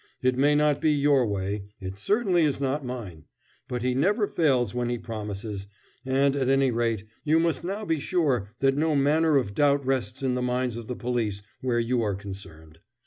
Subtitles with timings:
[0.23, 3.25] It may not be your way it certainly is not mine
[3.67, 5.67] but he never fails when he promises,
[6.03, 10.23] and, at any rate, you must now be sure that no manner of doubt rests
[10.23, 12.79] in the minds of the police where you are concerned.